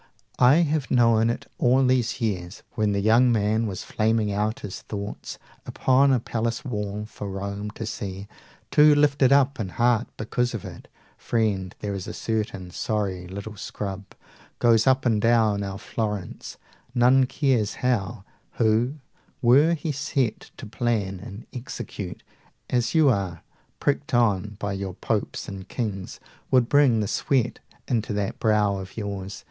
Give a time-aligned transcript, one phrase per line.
[0.39, 2.63] I have known it all these years...
[2.73, 7.29] 185 (When the young man was flaming out his thoughts Upon a palace wall for
[7.29, 8.27] Rome to see,
[8.71, 10.87] Too lifted up in heart because of it)
[11.19, 14.05] "Friend, there's a certain sorry little scrub
[14.57, 16.57] Goes up and down our Florence,
[16.95, 18.23] none cares how,
[18.57, 18.57] 190
[19.43, 22.23] Who, were he set to plan and execute
[22.71, 23.43] As you are,
[23.79, 28.97] pricked on by your popes and kings, Would bring the sweat into that brow of
[28.97, 29.39] yours!"